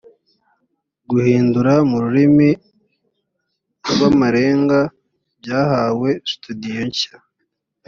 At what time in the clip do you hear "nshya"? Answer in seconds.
6.89-7.15